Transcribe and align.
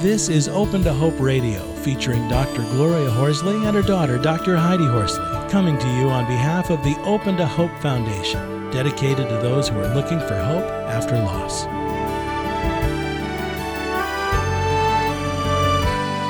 This 0.00 0.28
is 0.28 0.46
Open 0.46 0.84
to 0.84 0.92
Hope 0.94 1.18
Radio, 1.18 1.60
featuring 1.82 2.28
Dr. 2.28 2.62
Gloria 2.70 3.10
Horsley 3.10 3.66
and 3.66 3.74
her 3.74 3.82
daughter, 3.82 4.16
Dr. 4.16 4.56
Heidi 4.56 4.86
Horsley, 4.86 5.24
coming 5.50 5.76
to 5.76 5.88
you 5.96 6.08
on 6.08 6.24
behalf 6.26 6.70
of 6.70 6.84
the 6.84 6.96
Open 7.02 7.36
to 7.36 7.44
Hope 7.44 7.76
Foundation, 7.80 8.70
dedicated 8.70 9.28
to 9.28 9.34
those 9.38 9.68
who 9.68 9.76
are 9.80 9.92
looking 9.96 10.20
for 10.20 10.36
hope 10.36 10.62
after 10.86 11.16
loss. 11.16 11.64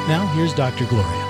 Now, 0.08 0.26
here's 0.34 0.54
Dr. 0.54 0.86
Gloria. 0.86 1.26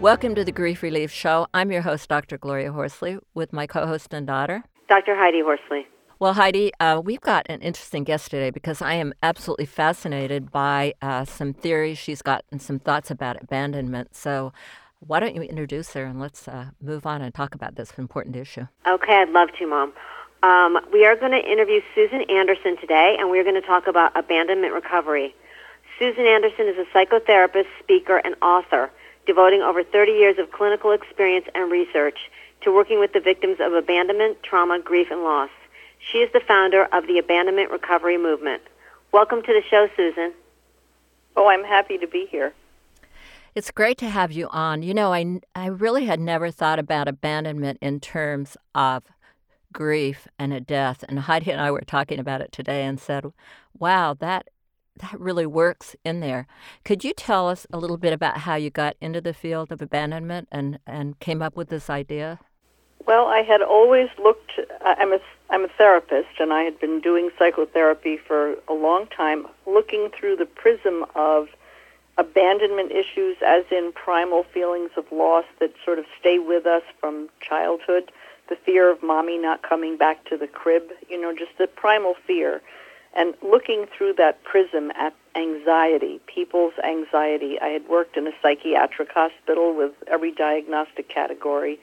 Welcome 0.00 0.34
to 0.34 0.44
the 0.44 0.50
Grief 0.50 0.82
Relief 0.82 1.12
Show. 1.12 1.46
I'm 1.54 1.70
your 1.70 1.82
host, 1.82 2.08
Dr. 2.08 2.38
Gloria 2.38 2.72
Horsley, 2.72 3.18
with 3.34 3.52
my 3.52 3.68
co 3.68 3.86
host 3.86 4.12
and 4.12 4.26
daughter, 4.26 4.64
Dr. 4.88 5.14
Heidi 5.14 5.42
Horsley. 5.42 5.86
Well, 6.20 6.34
Heidi, 6.34 6.70
uh, 6.78 7.00
we've 7.02 7.22
got 7.22 7.46
an 7.48 7.62
interesting 7.62 8.04
guest 8.04 8.30
today 8.30 8.50
because 8.50 8.82
I 8.82 8.92
am 8.92 9.14
absolutely 9.22 9.64
fascinated 9.64 10.52
by 10.52 10.92
uh, 11.00 11.24
some 11.24 11.54
theories 11.54 11.96
she's 11.96 12.20
got 12.20 12.44
and 12.50 12.60
some 12.60 12.78
thoughts 12.78 13.10
about 13.10 13.42
abandonment. 13.42 14.14
So, 14.14 14.52
why 14.98 15.18
don't 15.20 15.34
you 15.34 15.40
introduce 15.40 15.94
her 15.94 16.04
and 16.04 16.20
let's 16.20 16.46
uh, 16.46 16.72
move 16.78 17.06
on 17.06 17.22
and 17.22 17.32
talk 17.32 17.54
about 17.54 17.76
this 17.76 17.94
important 17.96 18.36
issue? 18.36 18.66
Okay, 18.86 19.14
I'd 19.14 19.30
love 19.30 19.48
to, 19.58 19.66
Mom. 19.66 19.94
Um, 20.42 20.78
we 20.92 21.06
are 21.06 21.16
going 21.16 21.32
to 21.32 21.38
interview 21.38 21.80
Susan 21.94 22.20
Anderson 22.28 22.76
today, 22.76 23.16
and 23.18 23.30
we're 23.30 23.42
going 23.42 23.58
to 23.58 23.66
talk 23.66 23.86
about 23.86 24.14
abandonment 24.14 24.74
recovery. 24.74 25.34
Susan 25.98 26.26
Anderson 26.26 26.68
is 26.68 26.76
a 26.76 26.84
psychotherapist, 26.94 27.68
speaker, 27.82 28.18
and 28.18 28.34
author 28.42 28.90
devoting 29.24 29.62
over 29.62 29.82
30 29.82 30.12
years 30.12 30.38
of 30.38 30.52
clinical 30.52 30.92
experience 30.92 31.46
and 31.54 31.72
research 31.72 32.18
to 32.60 32.70
working 32.70 33.00
with 33.00 33.14
the 33.14 33.20
victims 33.20 33.56
of 33.58 33.72
abandonment, 33.72 34.42
trauma, 34.42 34.78
grief, 34.78 35.06
and 35.10 35.22
loss. 35.22 35.48
She 36.00 36.18
is 36.18 36.32
the 36.32 36.40
founder 36.40 36.86
of 36.92 37.06
the 37.06 37.18
Abandonment 37.18 37.70
Recovery 37.70 38.16
Movement. 38.16 38.62
Welcome 39.12 39.42
to 39.42 39.52
the 39.52 39.62
show, 39.68 39.86
Susan. 39.96 40.32
Oh, 41.36 41.48
I'm 41.48 41.62
happy 41.62 41.98
to 41.98 42.06
be 42.06 42.26
here. 42.30 42.54
It's 43.54 43.70
great 43.70 43.98
to 43.98 44.08
have 44.08 44.32
you 44.32 44.48
on. 44.48 44.82
You 44.82 44.94
know, 44.94 45.12
I, 45.12 45.40
I 45.54 45.66
really 45.66 46.06
had 46.06 46.18
never 46.18 46.50
thought 46.50 46.78
about 46.78 47.06
abandonment 47.06 47.78
in 47.82 48.00
terms 48.00 48.56
of 48.74 49.04
grief 49.72 50.26
and 50.38 50.52
a 50.52 50.60
death. 50.60 51.04
And 51.08 51.20
Heidi 51.20 51.50
and 51.50 51.60
I 51.60 51.70
were 51.70 51.82
talking 51.82 52.18
about 52.18 52.40
it 52.40 52.50
today 52.50 52.84
and 52.84 52.98
said, 52.98 53.26
wow, 53.78 54.14
that 54.14 54.48
that 54.96 55.18
really 55.18 55.46
works 55.46 55.96
in 56.04 56.20
there. 56.20 56.46
Could 56.84 57.04
you 57.04 57.12
tell 57.14 57.48
us 57.48 57.66
a 57.72 57.78
little 57.78 57.96
bit 57.96 58.12
about 58.12 58.38
how 58.38 58.56
you 58.56 58.70
got 58.70 58.96
into 59.00 59.20
the 59.20 59.32
field 59.32 59.70
of 59.70 59.80
abandonment 59.80 60.48
and, 60.50 60.78
and 60.86 61.18
came 61.20 61.40
up 61.40 61.56
with 61.56 61.68
this 61.68 61.88
idea? 61.88 62.38
Well, 63.06 63.26
I 63.26 63.42
had 63.42 63.62
always 63.62 64.08
looked. 64.22 64.52
Uh, 64.58 64.94
I'm 64.98 65.12
a 65.12 65.20
I'm 65.48 65.64
a 65.64 65.68
therapist, 65.68 66.38
and 66.38 66.52
I 66.52 66.62
had 66.62 66.78
been 66.78 67.00
doing 67.00 67.30
psychotherapy 67.38 68.16
for 68.16 68.54
a 68.68 68.72
long 68.72 69.06
time, 69.06 69.46
looking 69.66 70.10
through 70.10 70.36
the 70.36 70.46
prism 70.46 71.04
of 71.14 71.48
abandonment 72.18 72.92
issues, 72.92 73.36
as 73.44 73.64
in 73.70 73.92
primal 73.92 74.44
feelings 74.44 74.90
of 74.96 75.10
loss 75.10 75.44
that 75.58 75.72
sort 75.84 75.98
of 75.98 76.04
stay 76.18 76.38
with 76.38 76.66
us 76.66 76.82
from 77.00 77.28
childhood, 77.40 78.12
the 78.48 78.56
fear 78.56 78.90
of 78.90 79.02
mommy 79.02 79.38
not 79.38 79.62
coming 79.62 79.96
back 79.96 80.24
to 80.26 80.36
the 80.36 80.46
crib, 80.46 80.90
you 81.08 81.20
know, 81.20 81.34
just 81.34 81.56
the 81.58 81.66
primal 81.66 82.14
fear 82.26 82.60
and 83.14 83.34
looking 83.42 83.86
through 83.86 84.14
that 84.14 84.42
prism 84.44 84.90
at 84.92 85.14
anxiety, 85.34 86.20
people's 86.26 86.74
anxiety. 86.84 87.60
I 87.60 87.68
had 87.68 87.88
worked 87.88 88.16
in 88.16 88.26
a 88.26 88.32
psychiatric 88.42 89.10
hospital 89.12 89.74
with 89.74 89.92
every 90.06 90.32
diagnostic 90.32 91.08
category, 91.08 91.80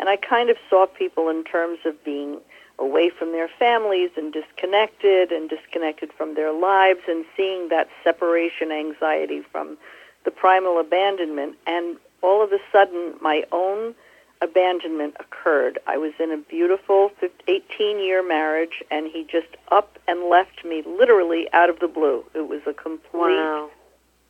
and 0.00 0.08
I 0.08 0.16
kind 0.16 0.50
of 0.50 0.56
saw 0.68 0.86
people 0.86 1.28
in 1.28 1.44
terms 1.44 1.78
of 1.84 2.02
being 2.02 2.40
away 2.78 3.10
from 3.10 3.32
their 3.32 3.48
families 3.58 4.10
and 4.16 4.32
disconnected 4.32 5.30
and 5.30 5.48
disconnected 5.48 6.10
from 6.14 6.34
their 6.34 6.52
lives 6.52 7.00
and 7.06 7.24
seeing 7.36 7.68
that 7.68 7.88
separation 8.02 8.72
anxiety 8.72 9.42
from 9.52 9.76
the 10.24 10.30
primal 10.30 10.80
abandonment 10.80 11.56
and 11.66 11.98
all 12.22 12.42
of 12.42 12.52
a 12.52 12.58
sudden 12.72 13.14
my 13.20 13.44
own 13.52 13.94
abandonment 14.40 15.14
occurred. 15.20 15.78
I 15.86 15.98
was 15.98 16.12
in 16.18 16.30
a 16.30 16.38
beautiful 16.38 17.12
18 17.46 18.00
year 18.00 18.26
marriage, 18.26 18.82
and 18.90 19.06
he 19.06 19.24
just 19.24 19.54
up 19.70 19.98
and 20.08 20.30
left 20.30 20.64
me 20.64 20.82
literally 20.86 21.46
out 21.52 21.68
of 21.68 21.80
the 21.80 21.88
blue. 21.88 22.24
It 22.34 22.48
was 22.48 22.62
a 22.66 22.72
complete 22.72 23.36
wow. 23.36 23.70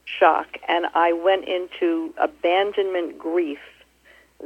shock, 0.05 0.59
and 0.69 0.87
I 0.94 1.12
went 1.12 1.47
into 1.47 2.12
abandonment 2.19 3.19
grief 3.19 3.61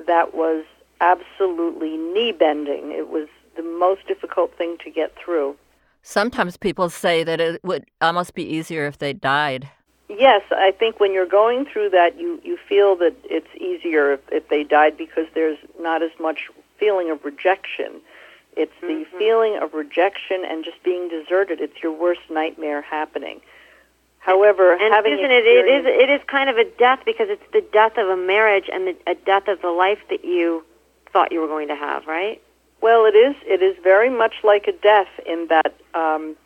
that 0.07 0.35
was 0.35 0.65
absolutely 1.01 1.97
knee 1.97 2.33
bending. 2.33 2.93
It 2.93 3.09
was 3.09 3.29
the 3.57 3.63
most 3.63 4.07
difficult 4.07 4.57
thing 4.57 4.77
to 4.85 4.91
get 4.91 5.15
through. 5.17 5.57
Sometimes 6.03 6.57
people 6.57 6.91
say 6.91 7.25
that 7.25 7.41
it 7.41 7.65
would 7.65 7.87
almost 8.01 8.35
be 8.35 8.45
easier 8.45 8.87
if 8.87 8.99
they 8.99 9.13
died. 9.13 9.71
Yes, 10.09 10.43
I 10.51 10.71
think 10.71 11.01
when 11.01 11.15
you're 11.15 11.27
going 11.27 11.65
through 11.65 11.91
that, 11.91 12.19
you 12.19 12.39
you 12.45 12.59
feel 12.69 12.95
that 12.97 13.15
it's 13.25 13.49
easier 13.57 14.13
if, 14.13 14.21
if 14.31 14.49
they 14.51 14.63
died 14.63 14.99
because 14.99 15.27
there's 15.35 15.59
not 15.81 16.03
as 16.03 16.11
much 16.21 16.51
feeling 16.79 17.11
of 17.11 17.25
rejection. 17.25 18.01
It's 18.57 18.73
the 18.83 18.87
mm-hmm. 18.87 19.19
feeling 19.19 19.59
of 19.61 19.73
rejection 19.73 20.45
and 20.45 20.63
just 20.63 20.83
being 20.83 21.09
deserted. 21.09 21.61
It's 21.61 21.83
your 21.83 21.93
worst 21.93 22.21
nightmare 22.31 22.83
happening. 22.83 23.41
However, 24.19 24.73
and 24.73 24.93
having 24.93 25.17
Susan, 25.17 25.31
it, 25.31 25.45
it 25.47 25.67
is 25.67 25.87
it 25.87 26.11
is 26.11 26.21
kind 26.27 26.49
of 26.49 26.59
a 26.59 26.65
death 26.65 27.01
because 27.05 27.29
it's 27.31 27.43
the 27.53 27.61
death 27.73 27.97
of 27.97 28.09
a 28.09 28.17
marriage 28.17 28.69
and 28.73 28.89
the, 28.89 28.97
a 29.07 29.15
death 29.15 29.49
of 29.49 29.61
the 29.63 29.71
life 29.71 29.99
that 30.11 30.25
you 30.25 30.65
thought 31.15 31.33
you 31.33 31.41
were 31.41 31.47
going 31.47 31.69
to 31.69 31.77
have, 31.77 32.07
right? 32.07 32.43
Well, 32.83 33.07
it 33.07 33.17
is. 33.17 33.35
It 33.47 33.63
is 33.63 33.77
very 33.83 34.11
much 34.11 34.35
like 34.43 34.67
a 34.67 34.73
death 34.73 35.09
in 35.25 35.47
that 35.49 35.73
um, 35.95 36.37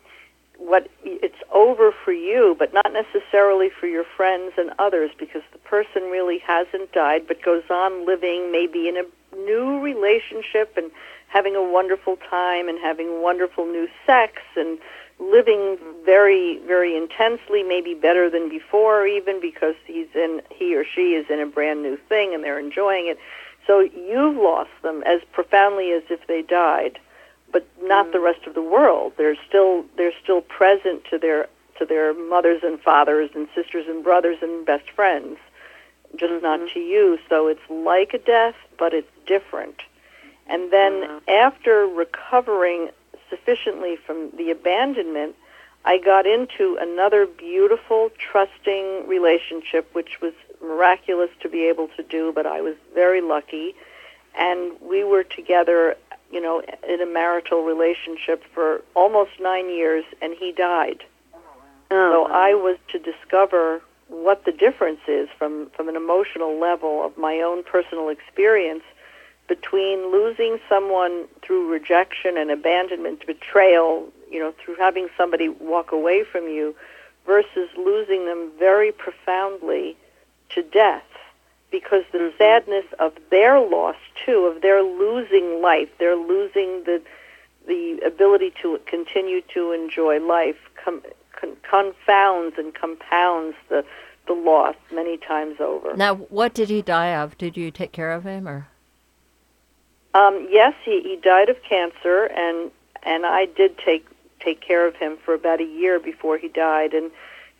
what 0.57 0.89
it's 1.03 1.41
over 1.51 1.91
for 2.05 2.13
you, 2.13 2.55
but 2.57 2.73
not 2.73 2.93
necessarily 2.93 3.69
for 3.69 3.87
your 3.87 4.05
friends 4.15 4.53
and 4.57 4.71
others, 4.79 5.11
because 5.17 5.41
the 5.51 5.57
person 5.57 6.03
really 6.03 6.37
hasn't 6.39 6.93
died, 6.93 7.27
but 7.27 7.41
goes 7.41 7.63
on 7.69 8.05
living 8.05 8.53
maybe 8.53 8.87
in 8.87 8.95
a 8.95 9.03
new 9.35 9.79
relationship 9.79 10.77
and 10.77 10.91
having 11.27 11.55
a 11.55 11.63
wonderful 11.63 12.17
time 12.29 12.69
and 12.69 12.79
having 12.79 13.21
wonderful 13.21 13.65
new 13.65 13.87
sex 14.05 14.41
and 14.55 14.79
living 15.19 15.77
very 16.05 16.59
very 16.65 16.95
intensely 16.95 17.61
maybe 17.61 17.93
better 17.93 18.29
than 18.29 18.47
before 18.49 19.05
even 19.05 19.39
because 19.41 19.75
he's 19.85 20.07
in 20.15 20.41
he 20.49 20.75
or 20.75 20.85
she 20.85 21.13
is 21.13 21.25
in 21.29 21.39
a 21.41 21.45
brand 21.45 21.83
new 21.83 21.97
thing 22.07 22.33
and 22.33 22.41
they're 22.41 22.57
enjoying 22.57 23.07
it 23.07 23.19
so 23.69 23.81
you've 23.81 24.35
lost 24.35 24.71
them 24.81 25.03
as 25.05 25.21
profoundly 25.31 25.91
as 25.91 26.01
if 26.09 26.25
they 26.25 26.41
died 26.41 26.97
but 27.51 27.67
not 27.81 28.07
mm. 28.07 28.11
the 28.11 28.19
rest 28.19 28.45
of 28.47 28.53
the 28.53 28.61
world. 28.61 29.13
They're 29.17 29.37
still 29.47 29.85
they're 29.97 30.13
still 30.21 30.41
present 30.41 31.05
to 31.09 31.17
their 31.17 31.47
to 31.77 31.85
their 31.85 32.13
mothers 32.13 32.61
and 32.63 32.79
fathers 32.79 33.29
and 33.33 33.47
sisters 33.55 33.85
and 33.87 34.03
brothers 34.03 34.37
and 34.41 34.65
best 34.65 34.89
friends, 34.91 35.37
just 36.15 36.31
mm-hmm. 36.31 36.43
not 36.43 36.69
to 36.73 36.79
you. 36.79 37.17
So 37.29 37.47
it's 37.47 37.69
like 37.69 38.13
a 38.13 38.19
death, 38.19 38.55
but 38.77 38.93
it's 38.93 39.11
different. 39.25 39.81
And 40.47 40.71
then 40.71 40.93
mm-hmm. 40.93 41.29
after 41.29 41.85
recovering 41.87 42.89
sufficiently 43.29 43.95
from 43.95 44.31
the 44.35 44.51
abandonment, 44.51 45.35
I 45.85 45.99
got 45.99 46.25
into 46.25 46.77
another 46.81 47.25
beautiful, 47.25 48.09
trusting 48.17 49.07
relationship, 49.07 49.89
which 49.93 50.19
was 50.21 50.33
miraculous 50.61 51.29
to 51.41 51.49
be 51.49 51.65
able 51.65 51.87
to 51.97 52.03
do, 52.03 52.31
but 52.33 52.45
I 52.45 52.61
was 52.61 52.75
very 52.93 53.21
lucky. 53.21 53.75
And 54.37 54.73
we 54.81 55.03
were 55.03 55.23
together 55.23 55.95
you 56.31 56.41
know, 56.41 56.61
in 56.87 57.01
a 57.01 57.05
marital 57.05 57.63
relationship 57.63 58.43
for 58.53 58.81
almost 58.95 59.31
nine 59.39 59.69
years, 59.69 60.05
and 60.21 60.35
he 60.39 60.51
died. 60.51 61.03
Oh, 61.91 62.25
so 62.27 62.31
I 62.31 62.53
was 62.53 62.77
to 62.89 62.99
discover 62.99 63.81
what 64.07 64.45
the 64.45 64.51
difference 64.51 65.01
is 65.07 65.27
from, 65.37 65.69
from 65.71 65.89
an 65.89 65.95
emotional 65.95 66.59
level 66.59 67.03
of 67.03 67.17
my 67.17 67.39
own 67.39 67.63
personal 67.63 68.09
experience 68.09 68.83
between 69.47 70.11
losing 70.11 70.59
someone 70.69 71.25
through 71.41 71.71
rejection 71.71 72.37
and 72.37 72.51
abandonment, 72.51 73.25
betrayal, 73.25 74.07
you 74.29 74.39
know, 74.39 74.53
through 74.63 74.75
having 74.75 75.07
somebody 75.17 75.49
walk 75.49 75.91
away 75.91 76.23
from 76.23 76.43
you, 76.47 76.75
versus 77.25 77.69
losing 77.75 78.25
them 78.25 78.51
very 78.59 78.91
profoundly 78.91 79.97
to 80.49 80.63
death 80.63 81.03
because 81.71 82.03
the 82.11 82.17
mm-hmm. 82.17 82.37
sadness 82.37 82.85
of 82.99 83.13
their 83.29 83.59
loss 83.59 83.95
too, 84.25 84.51
of 84.53 84.61
their 84.61 84.81
losing 84.81 85.61
life, 85.61 85.89
they're 85.99 86.15
losing 86.15 86.83
the 86.85 87.01
the 87.67 87.99
ability 88.05 88.51
to 88.61 88.79
continue 88.87 89.41
to 89.53 89.71
enjoy 89.71 90.19
life, 90.19 90.57
com, 90.83 91.03
con, 91.39 91.55
confounds 91.61 92.57
and 92.57 92.73
compounds 92.73 93.55
the 93.69 93.85
the 94.27 94.33
loss 94.33 94.75
many 94.91 95.17
times 95.17 95.59
over. 95.59 95.95
Now, 95.95 96.15
what 96.15 96.53
did 96.53 96.69
he 96.69 96.81
die 96.81 97.15
of? 97.15 97.37
Did 97.37 97.57
you 97.57 97.71
take 97.71 97.91
care 97.91 98.11
of 98.11 98.23
him, 98.23 98.47
or? 98.47 98.67
Um, 100.13 100.47
yes, 100.49 100.73
he, 100.83 101.01
he 101.01 101.15
died 101.21 101.49
of 101.49 101.57
cancer, 101.63 102.25
and 102.25 102.71
and 103.03 103.25
I 103.25 103.45
did 103.45 103.77
take 103.77 104.07
take 104.39 104.61
care 104.61 104.87
of 104.87 104.95
him 104.95 105.17
for 105.23 105.33
about 105.33 105.59
a 105.59 105.65
year 105.65 105.99
before 105.99 106.37
he 106.37 106.47
died, 106.47 106.93
and 106.93 107.11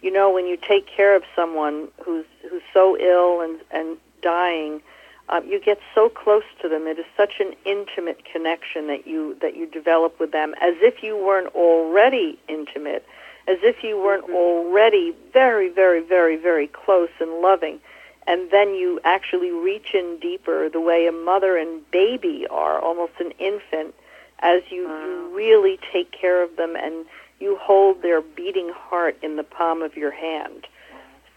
you 0.01 0.11
know, 0.11 0.31
when 0.31 0.47
you 0.47 0.57
take 0.57 0.87
care 0.87 1.15
of 1.15 1.23
someone 1.35 1.89
who's 2.03 2.25
who's 2.59 2.73
so 2.73 2.97
ill 2.97 3.41
and 3.41 3.59
and 3.71 3.97
dying, 4.21 4.81
um, 5.29 5.45
you 5.47 5.59
get 5.59 5.79
so 5.95 6.09
close 6.09 6.43
to 6.61 6.69
them. 6.69 6.87
It 6.87 6.99
is 6.99 7.05
such 7.15 7.39
an 7.39 7.53
intimate 7.65 8.25
connection 8.25 8.87
that 8.87 9.07
you 9.07 9.35
that 9.41 9.55
you 9.55 9.65
develop 9.65 10.19
with 10.19 10.31
them, 10.31 10.53
as 10.61 10.75
if 10.81 11.03
you 11.03 11.15
weren't 11.17 11.53
already 11.55 12.37
intimate, 12.47 13.05
as 13.47 13.57
if 13.63 13.83
you 13.83 13.97
weren't 13.97 14.25
Mm-hmm. 14.25 14.35
already 14.35 15.13
very, 15.33 15.69
very, 15.69 16.01
very, 16.01 16.35
very 16.35 16.67
close 16.67 17.09
and 17.19 17.41
loving. 17.41 17.79
And 18.27 18.51
then 18.51 18.75
you 18.75 18.99
actually 19.03 19.49
reach 19.51 19.95
in 19.95 20.19
deeper, 20.21 20.69
the 20.69 20.79
way 20.81 21.07
a 21.07 21.11
mother 21.11 21.57
and 21.57 21.89
baby 21.89 22.45
are, 22.51 22.79
almost 22.79 23.13
an 23.19 23.31
infant, 23.39 23.95
as 24.39 24.61
you, 24.69 24.87
Wow. 24.87 25.03
you 25.05 25.35
really 25.35 25.79
take 25.91 26.11
care 26.11 26.43
of 26.43 26.55
them 26.55 26.75
and 26.75 27.05
you 27.39 27.57
hold 27.57 28.01
their 28.03 28.21
beating 28.21 28.69
heart 28.69 29.17
in 29.23 29.35
the 29.35 29.43
palm 29.43 29.81
of 29.81 29.95
your 29.97 30.11
hand. 30.11 30.67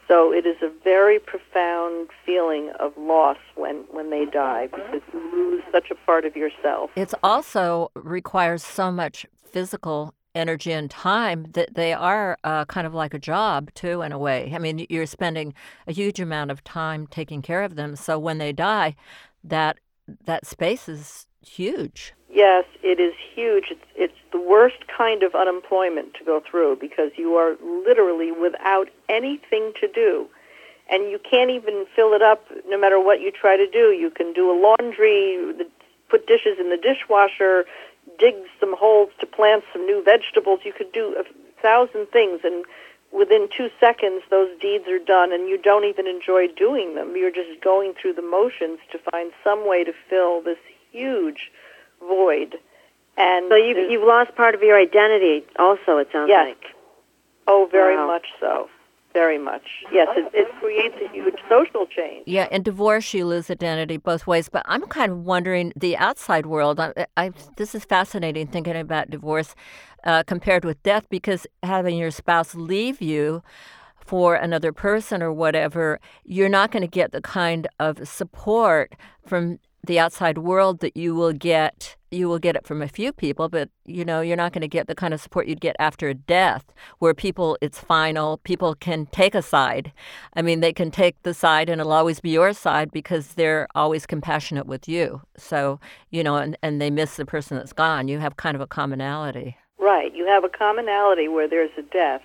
So 0.09 0.33
it 0.33 0.47
is 0.47 0.57
a 0.63 0.71
very 0.83 1.19
profound 1.19 2.11
feeling 2.27 2.73
of 2.81 2.93
loss 2.97 3.39
when, 3.55 3.85
when 3.91 4.11
they 4.11 4.25
die 4.27 4.67
because 4.67 5.01
you 5.13 5.21
lose 5.33 5.63
such 5.73 5.91
a 5.91 5.95
part 6.07 6.25
of 6.25 6.37
yourself. 6.37 6.91
It's 6.97 7.15
also 7.23 7.91
requires 7.95 8.65
so 8.65 8.91
much 8.91 9.27
physical 9.45 10.15
energy 10.35 10.73
and 10.73 10.91
time 10.91 11.47
that 11.53 11.75
they 11.75 11.93
are 11.93 12.39
uh, 12.43 12.65
kind 12.65 12.87
of 12.87 12.95
like 12.95 13.13
a 13.13 13.19
job 13.19 13.71
too 13.75 14.01
in 14.01 14.13
a 14.13 14.19
way 14.19 14.51
i 14.55 14.59
mean 14.59 14.87
you're 14.89 15.05
spending 15.05 15.53
a 15.87 15.93
huge 15.93 16.19
amount 16.19 16.51
of 16.51 16.65
time 16.65 17.07
taking 17.07 17.43
care 17.43 17.63
of 17.63 17.75
them 17.75 17.95
so 17.95 18.19
when 18.19 18.39
they 18.39 18.51
die 18.51 18.97
that 19.45 19.77
that 20.25 20.47
space 20.47 20.89
is 20.89 21.27
huge 21.43 22.15
Yes, 22.33 22.65
it 22.83 22.99
is 22.99 23.13
huge. 23.35 23.67
It's, 23.71 23.85
it's 23.95 24.19
the 24.33 24.41
worst 24.41 24.89
kind 24.89 25.23
of 25.23 25.35
unemployment 25.35 26.15
to 26.15 26.25
go 26.25 26.41
through 26.41 26.77
because 26.81 27.13
you 27.17 27.35
are 27.35 27.57
literally 27.63 28.33
without 28.33 28.89
anything 29.09 29.73
to 29.81 29.89
do. 29.89 30.27
And 30.91 31.11
you 31.11 31.19
can't 31.19 31.51
even 31.51 31.87
fill 31.95 32.13
it 32.13 32.23
up 32.23 32.45
no 32.67 32.79
matter 32.79 33.01
what 33.01 33.21
you 33.21 33.31
try 33.31 33.57
to 33.57 33.71
do. 33.71 33.93
You 33.93 34.11
can 34.11 34.33
do 34.33 34.51
a 34.51 34.57
laundry, 34.59 35.39
put 36.09 36.27
dishes 36.27 36.59
in 36.59 36.71
the 36.71 36.77
dishwasher, 36.77 37.65
dig 38.19 38.35
some 38.59 38.77
holes 38.77 39.11
to 39.21 39.27
plant 39.27 39.65
some 39.73 39.87
new 39.87 40.03
vegetables. 40.03 40.61
You 40.65 40.73
could 40.73 40.93
do 40.93 41.15
a 41.19 41.25
thousand 41.63 42.07
things, 42.11 42.41
and 42.45 42.65
within 43.13 43.49
two 43.57 43.71
seconds, 43.79 44.23
those 44.31 44.51
deeds 44.61 44.89
are 44.89 44.99
done, 44.99 45.33
and 45.33 45.49
you 45.49 45.57
don't 45.57 45.85
even 45.85 46.07
enjoy 46.07 46.49
doing 46.49 46.95
them. 46.95 47.17
You're 47.17 47.31
just 47.31 47.61
going 47.63 47.95
through 47.95 48.15
the 48.15 48.23
motions 48.23 48.81
to 48.91 48.99
find 49.11 49.33
some 49.45 49.69
way 49.69 49.85
to 49.85 49.93
fill 50.11 50.43
this 50.43 50.59
huge 50.91 51.51
void. 52.01 52.59
And 53.17 53.47
So 53.49 53.57
you've, 53.57 53.91
you've 53.91 54.07
lost 54.07 54.35
part 54.37 54.55
of 54.55 54.63
your 54.63 54.79
identity 54.79 55.45
also, 55.59 55.99
it 55.99 56.09
sounds 56.13 56.29
Yes. 56.29 56.49
like. 56.49 56.65
oh, 57.47 57.69
very 57.71 57.97
Wow. 57.97 58.07
much 58.07 58.27
so, 58.41 58.69
very 59.13 59.39
much. 59.39 59.63
Yes, 59.93 60.09
it, 60.17 60.31
it 60.33 60.49
creates 60.61 60.95
a 61.05 61.09
huge 61.13 61.35
social 61.49 61.87
change. 61.87 62.23
yeah 62.27 62.47
in 62.51 62.63
divorce 62.63 63.13
you 63.13 63.27
lose 63.27 63.51
identity 63.51 63.97
both 63.97 64.27
ways 64.29 64.49
but 64.49 64.63
i'm 64.67 64.83
kind 64.87 65.11
of 65.13 65.19
wondering 65.25 65.73
the 65.77 65.97
outside 65.97 66.47
world 66.47 66.79
i, 66.81 66.93
I 67.17 67.33
this 67.57 67.75
is 67.75 67.85
fascinating 67.85 68.47
thinking 68.47 68.77
about 68.77 69.11
divorce 69.11 69.55
uh, 70.05 70.23
compared 70.27 70.65
with 70.65 70.81
death 70.85 71.07
because 71.11 71.47
having 71.65 71.97
your 71.99 72.11
spouse 72.13 72.55
leave 72.55 73.03
you 73.03 73.43
for 73.99 74.35
another 74.35 74.73
person 74.73 75.23
or 75.23 75.33
whatever, 75.33 76.01
you're 76.25 76.49
not 76.49 76.71
going 76.73 76.83
to 76.83 76.89
get 76.89 77.13
the 77.13 77.21
kind 77.21 77.69
of 77.79 78.07
support 78.09 78.95
from 79.25 79.59
the 79.87 79.99
outside 79.99 80.39
world 80.39 80.81
that 80.81 80.97
you 80.97 81.15
will 81.15 81.33
get. 81.33 81.97
You 82.13 82.29
will 82.29 82.39
get 82.39 82.57
it 82.57 82.67
from 82.67 82.83
a 82.83 82.89
few 82.89 83.13
people, 83.13 83.49
but 83.49 83.71
you 83.87 84.05
know 84.05 84.21
you're 84.21 84.37
not 84.37 84.53
going 84.53 84.61
to 84.63 84.69
get 84.69 84.87
the 84.87 84.95
kind 84.95 85.15
of 85.15 85.21
support 85.21 85.49
you'd 85.49 85.61
get 85.61 85.75
after 85.79 86.09
a 86.09 86.15
death, 86.15 86.73
where 86.99 87.15
people 87.15 87.57
it's 87.61 87.79
final. 87.79 88.37
People 88.39 88.75
can 88.75 89.07
take 89.07 89.35
a 89.35 89.43
side. 89.43 89.93
I 90.37 90.43
mean, 90.43 90.61
they 90.61 90.73
can 90.73 90.91
take 90.91 91.21
the 91.23 91.35
side, 91.35 91.69
and 91.69 91.81
it'll 91.81 91.93
always 91.93 92.21
be 92.21 92.31
your 92.31 92.53
side 92.53 92.93
because 92.93 93.29
they're 93.35 93.67
always 93.75 94.07
compassionate 94.07 94.67
with 94.67 94.87
you. 94.89 95.23
So 95.37 95.81
you 96.11 96.23
know, 96.23 96.37
and, 96.37 96.57
and 96.63 96.81
they 96.81 96.91
miss 96.91 97.17
the 97.17 97.25
person 97.25 97.57
that's 97.57 97.73
gone. 97.73 98.09
You 98.09 98.19
have 98.19 98.37
kind 98.37 98.55
of 98.55 98.61
a 98.61 98.67
commonality. 98.67 99.57
Right. 99.79 100.15
You 100.15 100.27
have 100.27 100.45
a 100.45 100.49
commonality 100.49 101.29
where 101.29 101.49
there's 101.49 101.73
a 101.77 101.83
death. 101.83 102.23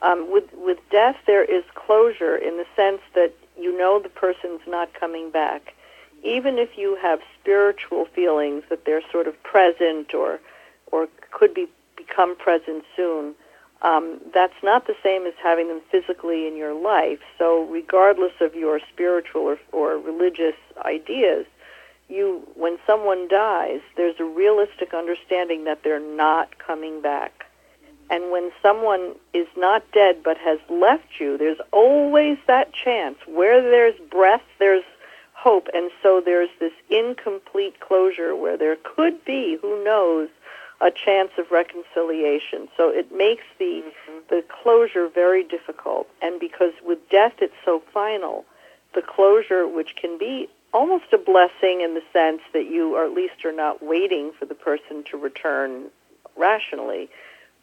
Um, 0.00 0.30
with 0.30 0.44
with 0.54 0.78
death, 0.90 1.16
there 1.26 1.44
is 1.44 1.64
closure 1.74 2.36
in 2.36 2.56
the 2.56 2.66
sense 2.76 3.00
that 3.14 3.34
you 3.58 3.76
know 3.76 4.00
the 4.00 4.08
person's 4.08 4.60
not 4.66 4.94
coming 4.94 5.30
back, 5.30 5.74
even 6.22 6.58
if 6.58 6.76
you 6.76 6.96
have 7.00 7.20
spiritual 7.40 8.06
feelings 8.06 8.64
that 8.70 8.84
they're 8.84 9.02
sort 9.10 9.26
of 9.26 9.40
present 9.42 10.14
or 10.14 10.40
or 10.90 11.08
could 11.30 11.54
be 11.54 11.68
become 11.96 12.36
present 12.36 12.84
soon. 12.96 13.34
Um, 13.82 14.20
that's 14.34 14.60
not 14.62 14.86
the 14.86 14.96
same 15.02 15.26
as 15.26 15.34
having 15.40 15.68
them 15.68 15.80
physically 15.90 16.48
in 16.48 16.56
your 16.56 16.74
life. 16.74 17.20
So, 17.38 17.64
regardless 17.64 18.32
of 18.40 18.54
your 18.54 18.80
spiritual 18.92 19.42
or, 19.42 19.58
or 19.70 19.98
religious 19.98 20.56
ideas, 20.84 21.46
you 22.08 22.42
when 22.54 22.78
someone 22.86 23.28
dies, 23.28 23.80
there's 23.96 24.18
a 24.18 24.24
realistic 24.24 24.94
understanding 24.94 25.64
that 25.64 25.82
they're 25.84 26.00
not 26.00 26.58
coming 26.58 27.00
back. 27.00 27.44
And 28.10 28.32
when 28.32 28.50
someone 28.62 29.14
is 29.34 29.46
not 29.56 29.84
dead 29.92 30.22
but 30.24 30.38
has 30.38 30.58
left 30.70 31.20
you, 31.20 31.36
there's 31.36 31.60
always 31.72 32.38
that 32.46 32.72
chance. 32.72 33.18
Where 33.26 33.60
there's 33.60 33.98
breath, 34.10 34.42
there's 34.58 34.84
hope. 35.38 35.68
And 35.72 35.90
so 36.02 36.20
there's 36.24 36.50
this 36.58 36.72
incomplete 36.90 37.78
closure 37.80 38.34
where 38.34 38.56
there 38.56 38.76
could 38.82 39.24
be, 39.24 39.56
who 39.62 39.84
knows, 39.84 40.28
a 40.80 40.90
chance 40.90 41.30
of 41.38 41.50
reconciliation. 41.50 42.68
So 42.76 42.90
it 42.90 43.14
makes 43.14 43.44
the 43.58 43.82
mm-hmm. 43.84 44.18
the 44.28 44.44
closure 44.62 45.08
very 45.08 45.44
difficult. 45.44 46.08
And 46.22 46.40
because 46.40 46.72
with 46.84 46.98
death 47.08 47.34
it's 47.38 47.54
so 47.64 47.82
final, 47.92 48.44
the 48.94 49.02
closure 49.02 49.66
which 49.66 49.96
can 49.96 50.18
be 50.18 50.48
almost 50.72 51.12
a 51.12 51.18
blessing 51.18 51.80
in 51.80 51.94
the 51.94 52.02
sense 52.12 52.42
that 52.52 52.66
you 52.66 52.96
or 52.96 53.04
at 53.04 53.12
least 53.12 53.44
are 53.44 53.52
not 53.52 53.82
waiting 53.82 54.32
for 54.38 54.44
the 54.44 54.54
person 54.54 55.02
to 55.10 55.16
return 55.16 55.86
rationally, 56.36 57.08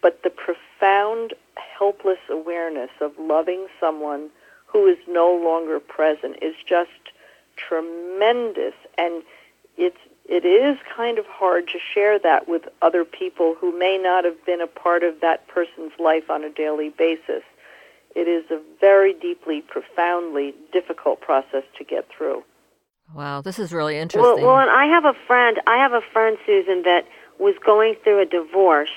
but 0.01 0.23
the 0.23 0.29
profound 0.29 1.33
helpless 1.77 2.19
awareness 2.29 2.89
of 2.99 3.11
loving 3.19 3.67
someone 3.79 4.29
who 4.65 4.87
is 4.87 4.97
no 5.07 5.33
longer 5.33 5.79
present 5.79 6.35
is 6.41 6.55
just 6.67 6.91
tremendous 7.55 8.73
and 8.97 9.23
it's 9.77 9.97
it 10.27 10.43
is 10.43 10.77
kind 10.95 11.19
of 11.19 11.25
hard 11.27 11.67
to 11.67 11.77
share 11.93 12.17
that 12.19 12.47
with 12.47 12.63
other 12.81 13.05
people 13.05 13.55
who 13.59 13.77
may 13.77 13.99
not 14.01 14.25
have 14.25 14.43
been 14.45 14.59
a 14.59 14.67
part 14.67 15.03
of 15.03 15.21
that 15.21 15.47
person's 15.47 15.91
life 15.99 16.31
on 16.31 16.43
a 16.43 16.49
daily 16.49 16.89
basis. 16.89 17.43
It 18.15 18.27
is 18.27 18.49
a 18.49 18.59
very 18.81 19.13
deeply, 19.13 19.61
profoundly 19.61 20.55
difficult 20.73 21.21
process 21.21 21.63
to 21.77 21.83
get 21.83 22.07
through. 22.09 22.43
Wow, 23.13 23.41
this 23.41 23.59
is 23.59 23.71
really 23.71 23.97
interesting. 23.97 24.43
well, 24.43 24.57
and 24.57 24.69
I 24.69 24.85
have 24.85 25.05
a 25.05 25.13
friend. 25.27 25.61
I 25.67 25.77
have 25.77 25.93
a 25.93 26.01
friend, 26.01 26.37
Susan, 26.45 26.81
that 26.83 27.05
was 27.39 27.53
going 27.63 27.95
through 28.03 28.21
a 28.21 28.25
divorce 28.25 28.89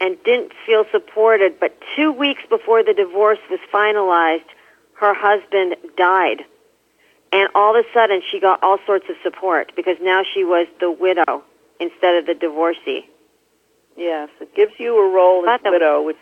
and 0.00 0.16
didn't 0.24 0.52
feel 0.66 0.84
supported. 0.90 1.60
But 1.60 1.78
two 1.94 2.10
weeks 2.10 2.42
before 2.48 2.82
the 2.82 2.94
divorce 2.94 3.38
was 3.48 3.60
finalized, 3.72 4.48
her 4.94 5.14
husband 5.14 5.76
died, 5.96 6.40
and 6.40 6.46
all 7.54 7.76
of 7.76 7.84
a 7.84 7.88
sudden 7.92 8.22
she 8.30 8.40
got 8.40 8.62
all 8.62 8.78
sorts 8.86 9.06
of 9.08 9.16
support 9.22 9.72
because 9.76 9.96
now 10.00 10.22
she 10.22 10.44
was 10.44 10.66
the 10.80 10.90
widow 10.90 11.42
instead 11.80 12.16
of 12.16 12.26
the 12.26 12.34
divorcee. 12.34 13.08
Yes, 13.96 14.30
it 14.40 14.54
gives 14.54 14.72
you 14.78 14.96
a 14.96 15.14
role 15.14 15.46
as 15.48 15.60
widow, 15.64 16.02
which 16.02 16.16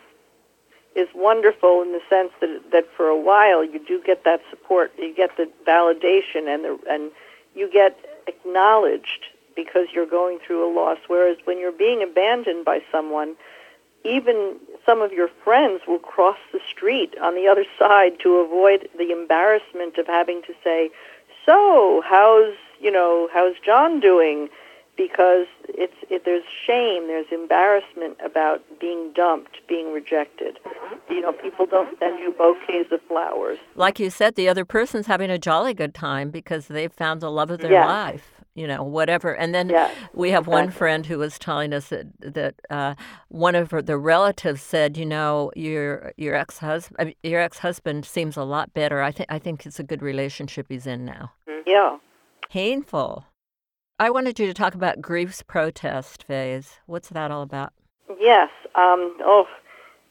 is 0.95 1.07
wonderful 1.15 1.81
in 1.81 1.93
the 1.93 2.01
sense 2.09 2.31
that 2.41 2.71
that 2.71 2.85
for 2.97 3.07
a 3.07 3.19
while 3.19 3.63
you 3.63 3.79
do 3.79 4.01
get 4.05 4.23
that 4.25 4.41
support, 4.49 4.91
you 4.97 5.13
get 5.15 5.35
the 5.37 5.49
validation, 5.65 6.53
and 6.53 6.65
the 6.65 6.79
and 6.89 7.11
you 7.55 7.71
get 7.71 7.97
acknowledged 8.27 9.25
because 9.55 9.87
you're 9.93 10.05
going 10.05 10.39
through 10.45 10.65
a 10.65 10.71
loss. 10.73 10.97
Whereas 11.07 11.37
when 11.45 11.59
you're 11.59 11.71
being 11.71 12.03
abandoned 12.03 12.65
by 12.65 12.81
someone, 12.91 13.35
even 14.03 14.57
some 14.85 15.01
of 15.01 15.11
your 15.11 15.29
friends 15.43 15.81
will 15.87 15.99
cross 15.99 16.37
the 16.51 16.59
street 16.69 17.15
on 17.21 17.35
the 17.35 17.47
other 17.47 17.65
side 17.77 18.19
to 18.21 18.37
avoid 18.37 18.89
the 18.97 19.11
embarrassment 19.11 19.97
of 19.97 20.07
having 20.07 20.41
to 20.43 20.53
say, 20.63 20.89
"So, 21.45 22.01
how's 22.05 22.53
you 22.79 22.91
know 22.91 23.29
how's 23.33 23.55
John 23.65 23.99
doing?" 23.99 24.49
Because 24.97 25.47
it's 25.69 25.95
it, 26.09 26.25
there's 26.25 26.43
shame, 26.67 27.07
there's 27.07 27.25
embarrassment 27.31 28.17
about 28.23 28.61
being 28.79 29.13
dumped, 29.13 29.57
being 29.67 29.93
rejected. 29.93 30.59
You 31.09 31.21
know, 31.21 31.31
people 31.31 31.65
don't 31.65 31.97
send 31.97 32.19
you 32.19 32.31
bouquets 32.37 32.91
of 32.91 33.01
flowers. 33.07 33.57
like 33.75 33.99
you 33.99 34.09
said, 34.09 34.35
the 34.35 34.47
other 34.49 34.65
person's 34.65 35.07
having 35.07 35.31
a 35.31 35.39
jolly 35.39 35.73
good 35.73 35.95
time 35.95 36.29
because 36.29 36.67
they've 36.67 36.91
found 36.91 37.21
the 37.21 37.31
love 37.31 37.49
of 37.49 37.59
their 37.59 37.85
life. 37.85 38.40
You 38.53 38.67
know, 38.67 38.83
whatever. 38.83 39.33
And 39.33 39.55
then 39.55 39.69
Yes, 39.69 39.95
we 40.13 40.31
have 40.31 40.45
one 40.45 40.71
friend 40.71 41.05
who 41.05 41.19
was 41.19 41.39
telling 41.39 41.73
us 41.73 41.87
that 41.89 42.07
that 42.19 42.55
uh, 42.69 42.95
one 43.29 43.55
of 43.55 43.71
her, 43.71 43.81
the 43.81 43.97
relatives 43.97 44.61
said, 44.61 44.97
you 44.97 45.05
know, 45.05 45.51
your 45.55 46.13
your 46.17 46.35
ex 46.35 46.57
husband 46.57 47.15
your 47.23 47.39
ex 47.39 47.59
husband 47.59 48.05
seems 48.05 48.35
a 48.35 48.43
lot 48.43 48.73
better. 48.73 49.01
I 49.01 49.11
think 49.11 49.31
I 49.31 49.39
think 49.39 49.65
it's 49.65 49.79
a 49.79 49.83
good 49.83 50.01
relationship 50.01 50.67
he's 50.69 50.85
in 50.85 51.05
now. 51.05 51.31
Yeah. 51.65 51.97
Painful. 52.49 53.25
I 53.99 54.09
wanted 54.09 54.39
you 54.39 54.47
to 54.47 54.53
talk 54.53 54.73
about 54.73 54.99
grief's 54.99 55.43
protest 55.43 56.23
phase. 56.23 56.79
What's 56.87 57.09
that 57.09 57.29
all 57.29 57.43
about? 57.43 57.71
Yes. 58.19 58.49
Um, 58.73 59.15
oh, 59.21 59.45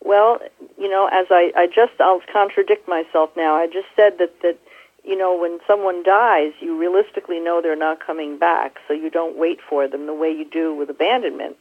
well, 0.02 0.38
you 0.78 0.88
know, 0.88 1.08
as 1.12 1.26
I, 1.30 1.52
I 1.56 1.66
just, 1.66 2.00
I'll 2.00 2.22
contradict 2.32 2.88
myself 2.88 3.30
now. 3.36 3.54
I 3.56 3.66
just 3.66 3.88
said 3.96 4.18
that, 4.18 4.40
that 4.42 4.58
you 5.04 5.16
know, 5.16 5.36
when 5.36 5.58
someone 5.66 6.02
dies, 6.02 6.52
you 6.60 6.78
realistically 6.78 7.40
know 7.40 7.60
they're 7.62 7.76
not 7.76 8.04
coming 8.04 8.38
back, 8.38 8.78
so 8.86 8.94
you 8.94 9.10
don't 9.10 9.38
wait 9.38 9.58
for 9.66 9.88
them 9.88 10.06
the 10.06 10.14
way 10.14 10.30
you 10.30 10.44
do 10.44 10.74
with 10.74 10.90
abandonment. 10.90 11.56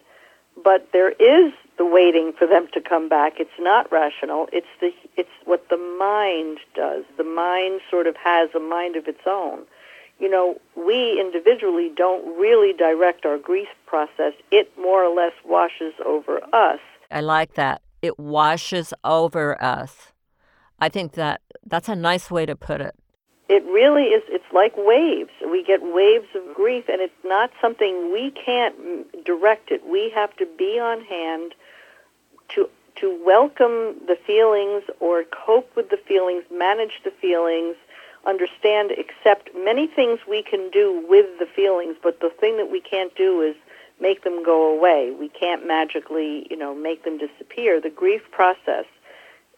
But 0.62 0.90
there 0.92 1.12
is 1.12 1.54
the 1.78 1.86
waiting 1.86 2.34
for 2.38 2.46
them 2.46 2.68
to 2.74 2.82
come 2.82 3.08
back. 3.08 3.40
It's 3.40 3.50
not 3.60 3.90
rational. 3.92 4.50
It's 4.52 4.68
the 4.82 4.92
it's 5.16 5.30
what 5.46 5.70
the 5.70 5.78
mind 5.78 6.60
does. 6.76 7.06
The 7.18 7.24
mind 7.24 7.82
sort 7.90 8.08
of 8.08 8.16
has 8.18 8.50
a 8.54 8.60
mind 8.60 8.96
of 8.98 9.08
its 9.08 9.22
own. 9.26 9.60
You 10.20 10.30
know, 10.30 10.60
we 10.76 11.18
individually 11.20 11.90
don't 11.96 12.38
really 12.38 12.74
direct 12.74 13.26
our 13.26 13.38
grief 13.38 13.70
process. 13.86 14.34
It 14.52 14.70
more 14.78 15.04
or 15.04 15.16
less 15.16 15.32
washes 15.46 15.94
over 16.06 16.42
us. 16.54 16.80
I 17.10 17.22
like 17.22 17.54
that. 17.54 17.82
It 18.02 18.20
washes 18.20 18.94
over 19.06 19.62
us. 19.64 20.12
I 20.78 20.90
think 20.90 21.14
that 21.14 21.42
that's 21.66 21.88
a 21.88 21.96
nice 21.96 22.30
way 22.30 22.46
to 22.46 22.56
put 22.56 22.82
it. 22.82 22.96
It 23.50 23.64
really 23.66 24.04
is. 24.04 24.22
It's 24.28 24.54
like 24.54 24.74
waves. 24.78 25.32
We 25.44 25.64
get 25.64 25.82
waves 25.82 26.28
of 26.36 26.54
grief, 26.54 26.86
and 26.88 27.02
it's 27.02 27.24
not 27.26 27.50
something 27.60 28.14
we 28.14 28.30
can't 28.32 28.76
direct 29.26 29.72
it. 29.72 29.86
We 29.88 30.12
have 30.12 30.36
to 30.38 30.46
be 30.46 30.80
on 30.80 31.04
hand 31.04 31.56
to 32.50 32.70
to 32.98 33.18
welcome 33.26 33.96
the 34.08 34.18
feelings 34.28 34.84
or 35.00 35.24
cope 35.24 35.74
with 35.76 35.90
the 35.90 35.98
feelings, 35.98 36.44
manage 36.52 37.02
the 37.06 37.12
feelings, 37.12 37.78
understand, 38.28 38.92
accept 38.92 39.50
many 39.56 39.88
things 39.88 40.20
we 40.28 40.44
can 40.44 40.70
do 40.70 41.06
with 41.08 41.26
the 41.40 41.46
feelings, 41.46 41.96
but 42.04 42.20
the 42.20 42.30
thing 42.30 42.58
that 42.58 42.70
we 42.70 42.82
can't 42.82 43.16
do 43.16 43.42
is 43.42 43.56
make 44.02 44.24
them 44.26 44.44
go 44.44 44.76
away. 44.76 45.12
We 45.18 45.30
can't 45.30 45.66
magically, 45.66 46.46
you 46.50 46.58
know, 46.58 46.76
make 46.76 47.04
them 47.06 47.18
disappear. 47.18 47.80
The 47.80 47.90
grief 47.90 48.22
process 48.32 48.86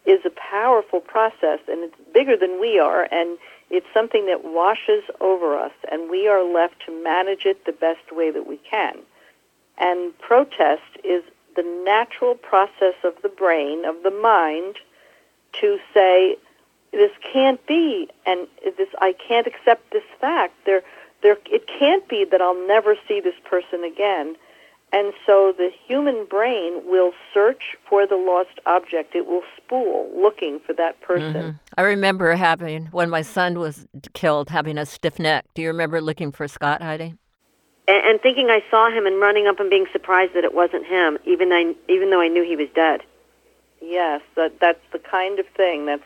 is 0.06 0.20
a 0.26 0.32
powerful 0.32 1.00
process 1.00 1.60
and 1.68 1.84
it's 1.84 1.96
bigger 2.14 2.36
than 2.36 2.60
we 2.60 2.80
are 2.80 3.08
and 3.12 3.38
it's 3.70 3.88
something 3.94 4.26
that 4.26 4.44
washes 4.44 5.04
over 5.20 5.58
us 5.58 5.72
and 5.92 6.10
we 6.10 6.28
are 6.28 6.44
left 6.44 6.76
to 6.86 7.04
manage 7.04 7.46
it 7.46 7.66
the 7.66 7.72
best 7.72 8.12
way 8.12 8.32
that 8.32 8.48
we 8.48 8.58
can. 8.58 8.98
And 9.78 10.18
protest 10.20 10.82
is 11.04 11.24
the 11.56 11.64
natural 11.86 12.36
process 12.36 12.96
of 13.04 13.14
the 13.24 13.30
brain, 13.30 13.86
of 13.86 14.04
the 14.04 14.12
mind, 14.12 14.76
to 15.60 15.78
say, 15.94 16.38
this 16.92 17.12
can't 17.34 17.66
be, 17.68 18.10
and 18.26 18.48
this 18.64 18.90
I 19.00 19.14
can't 19.14 19.48
accept 19.48 19.92
this 19.92 20.04
fact. 20.20 20.54
There, 20.66 20.82
there, 21.24 21.38
it 21.46 21.68
can't 21.68 22.08
be 22.08 22.26
that 22.26 22.42
I'll 22.42 22.68
never 22.68 22.96
see 23.08 23.22
this 23.22 23.36
person 23.46 23.84
again. 23.84 24.36
And 24.94 25.14
so 25.26 25.54
the 25.58 25.70
human 25.88 26.26
brain 26.26 26.82
will 26.86 27.14
search 27.34 27.78
for 27.90 28.06
the 28.06 28.18
lost 28.18 28.60
object. 28.66 29.16
It 29.16 29.26
will 29.26 29.44
spool 29.56 30.12
looking 30.14 30.60
for 30.60 30.74
that 30.74 31.00
person. 31.00 31.34
Mm-hmm. 31.34 31.58
I 31.78 31.82
remember 31.84 32.36
having, 32.36 32.88
when 32.88 33.10
my 33.10 33.22
son 33.22 33.58
was 33.58 33.88
killed, 34.14 34.50
having 34.50 34.78
a 34.78 34.86
stiff 34.86 35.18
neck. 35.18 35.46
Do 35.54 35.62
you 35.62 35.70
remember 35.70 36.02
looking 36.02 36.34
for 36.34 36.46
Scott, 36.48 36.82
Heidi? 36.82 37.16
And, 37.88 38.06
and 38.06 38.22
thinking 38.22 38.50
I 38.50 38.64
saw 38.70 38.92
him 38.92 39.06
and 39.06 39.20
running 39.22 39.48
up 39.48 39.62
and 39.62 39.70
being 39.70 39.86
surprised 39.94 40.34
that 40.34 40.44
it 40.44 40.54
wasn't 40.54 40.86
him, 40.86 41.18
even, 41.26 41.54
I, 41.54 41.74
even 41.88 42.10
though 42.10 42.22
I 42.22 42.28
knew 42.28 42.44
he 42.44 42.58
was 42.58 42.68
dead. 42.76 43.02
Yes, 43.82 44.22
that, 44.36 44.60
that's 44.60 44.84
the 44.92 45.00
kind 45.00 45.40
of 45.40 45.48
thing 45.56 45.86
that's 45.86 46.04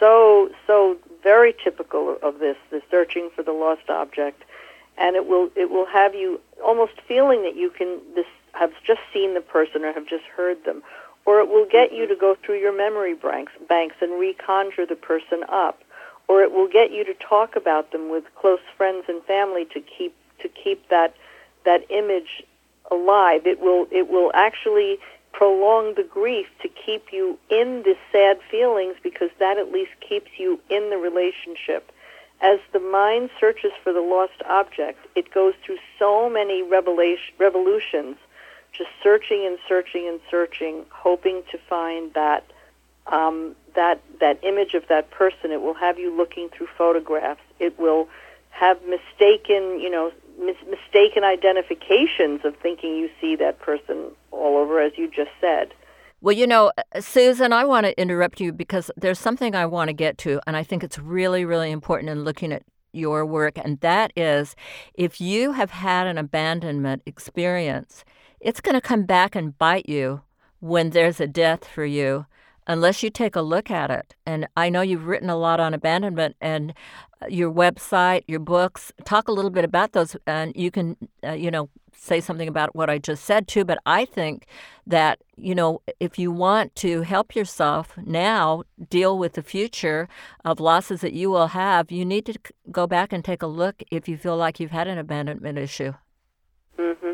so, 0.00 0.50
so 0.66 0.96
very 1.22 1.54
typical 1.62 2.16
of 2.22 2.38
this, 2.38 2.56
the 2.70 2.80
searching 2.90 3.28
for 3.36 3.42
the 3.42 3.52
lost 3.52 3.90
object 3.90 4.44
and 4.98 5.16
it 5.16 5.26
will 5.26 5.50
it 5.56 5.70
will 5.70 5.86
have 5.86 6.14
you 6.14 6.40
almost 6.64 7.00
feeling 7.06 7.42
that 7.42 7.56
you 7.56 7.70
can 7.70 8.00
this 8.14 8.26
have 8.52 8.72
just 8.84 9.00
seen 9.12 9.34
the 9.34 9.40
person 9.40 9.84
or 9.84 9.92
have 9.92 10.06
just 10.06 10.24
heard 10.24 10.64
them. 10.64 10.82
Or 11.24 11.40
it 11.40 11.48
will 11.48 11.66
get 11.66 11.92
you 11.92 12.04
mm-hmm. 12.04 12.14
to 12.14 12.20
go 12.20 12.36
through 12.42 12.58
your 12.58 12.76
memory 12.76 13.14
banks 13.14 13.52
banks 13.68 13.96
and 14.00 14.12
reconjure 14.12 14.88
the 14.88 14.96
person 14.96 15.44
up. 15.48 15.80
Or 16.26 16.42
it 16.42 16.52
will 16.52 16.68
get 16.68 16.90
you 16.90 17.04
to 17.04 17.14
talk 17.14 17.56
about 17.56 17.92
them 17.92 18.10
with 18.10 18.24
close 18.34 18.60
friends 18.76 19.04
and 19.08 19.22
family 19.24 19.64
to 19.66 19.80
keep 19.80 20.14
to 20.40 20.48
keep 20.48 20.88
that 20.88 21.14
that 21.64 21.84
image 21.90 22.42
alive. 22.90 23.46
It 23.46 23.60
will 23.60 23.86
it 23.90 24.08
will 24.08 24.30
actually 24.34 24.98
prolong 25.32 25.94
the 25.94 26.02
grief 26.02 26.46
to 26.62 26.68
keep 26.68 27.12
you 27.12 27.38
in 27.50 27.82
the 27.84 27.96
sad 28.10 28.40
feelings 28.50 28.96
because 29.02 29.30
that 29.38 29.58
at 29.58 29.70
least 29.70 29.92
keeps 30.00 30.30
you 30.38 30.58
in 30.68 30.90
the 30.90 30.96
relationship 30.96 31.92
as 32.40 32.60
the 32.72 32.78
mind 32.78 33.30
searches 33.40 33.72
for 33.82 33.92
the 33.92 34.00
lost 34.00 34.40
object, 34.48 35.06
it 35.16 35.32
goes 35.32 35.54
through 35.64 35.78
so 35.98 36.30
many 36.30 36.62
revolutions, 36.62 38.16
just 38.72 38.90
searching 39.02 39.44
and 39.46 39.58
searching 39.68 40.06
and 40.08 40.20
searching, 40.30 40.84
hoping 40.90 41.42
to 41.50 41.58
find 41.58 42.14
that 42.14 42.44
um, 43.06 43.56
that 43.74 44.00
that 44.20 44.38
image 44.44 44.74
of 44.74 44.86
that 44.88 45.10
person. 45.10 45.50
It 45.50 45.62
will 45.62 45.74
have 45.74 45.98
you 45.98 46.14
looking 46.14 46.48
through 46.50 46.68
photographs. 46.76 47.40
It 47.58 47.78
will 47.78 48.08
have 48.50 48.78
mistaken, 48.82 49.80
you 49.80 49.90
know, 49.90 50.12
mis- 50.38 50.56
mistaken 50.68 51.24
identifications 51.24 52.44
of 52.44 52.56
thinking 52.56 52.96
you 52.96 53.10
see 53.20 53.36
that 53.36 53.58
person 53.60 54.12
all 54.30 54.58
over, 54.58 54.80
as 54.80 54.92
you 54.96 55.08
just 55.08 55.30
said. 55.40 55.72
Well, 56.20 56.34
you 56.34 56.48
know, 56.48 56.72
uh, 56.76 57.00
Susan, 57.00 57.52
I 57.52 57.64
want 57.64 57.86
to 57.86 58.00
interrupt 58.00 58.40
you 58.40 58.52
because 58.52 58.90
there's 58.96 59.20
something 59.20 59.54
I 59.54 59.66
want 59.66 59.88
to 59.88 59.92
get 59.94 60.18
to, 60.18 60.40
and 60.48 60.56
I 60.56 60.64
think 60.64 60.82
it's 60.82 60.98
really, 60.98 61.44
really 61.44 61.70
important 61.70 62.10
in 62.10 62.24
looking 62.24 62.52
at 62.52 62.64
your 62.92 63.24
work, 63.24 63.56
and 63.56 63.78
that 63.80 64.12
is 64.16 64.56
if 64.94 65.20
you 65.20 65.52
have 65.52 65.70
had 65.70 66.08
an 66.08 66.18
abandonment 66.18 67.02
experience, 67.06 68.04
it's 68.40 68.60
going 68.60 68.74
to 68.74 68.80
come 68.80 69.04
back 69.04 69.36
and 69.36 69.56
bite 69.58 69.88
you 69.88 70.22
when 70.58 70.90
there's 70.90 71.20
a 71.20 71.28
death 71.28 71.64
for 71.64 71.84
you 71.84 72.26
unless 72.68 73.02
you 73.02 73.10
take 73.10 73.34
a 73.34 73.40
look 73.40 73.70
at 73.70 73.90
it. 73.90 74.14
And 74.26 74.46
I 74.56 74.68
know 74.68 74.82
you've 74.82 75.06
written 75.06 75.30
a 75.30 75.36
lot 75.36 75.58
on 75.58 75.74
abandonment 75.74 76.36
and 76.40 76.74
uh, 77.20 77.26
your 77.26 77.50
website, 77.50 78.22
your 78.28 78.40
books. 78.40 78.92
Talk 79.04 79.26
a 79.26 79.32
little 79.32 79.50
bit 79.50 79.64
about 79.64 79.92
those, 79.92 80.16
and 80.26 80.54
you 80.54 80.70
can, 80.70 80.96
uh, 81.24 81.32
you 81.32 81.50
know, 81.50 81.70
say 81.92 82.20
something 82.20 82.46
about 82.46 82.76
what 82.76 82.88
I 82.88 82.98
just 82.98 83.24
said 83.24 83.48
too, 83.48 83.64
but 83.64 83.78
I 83.84 84.04
think 84.04 84.46
that, 84.86 85.18
you 85.36 85.54
know, 85.54 85.82
if 85.98 86.18
you 86.18 86.30
want 86.30 86.76
to 86.76 87.02
help 87.02 87.34
yourself 87.34 87.96
now 87.96 88.62
deal 88.88 89.18
with 89.18 89.32
the 89.32 89.42
future 89.42 90.08
of 90.44 90.60
losses 90.60 91.00
that 91.00 91.12
you 91.12 91.28
will 91.28 91.48
have, 91.48 91.90
you 91.90 92.04
need 92.04 92.24
to 92.26 92.34
go 92.70 92.86
back 92.86 93.12
and 93.12 93.24
take 93.24 93.42
a 93.42 93.48
look 93.48 93.82
if 93.90 94.08
you 94.08 94.16
feel 94.16 94.36
like 94.36 94.60
you've 94.60 94.70
had 94.70 94.86
an 94.86 94.98
abandonment 94.98 95.58
issue. 95.58 95.92
Mhm. 96.78 97.07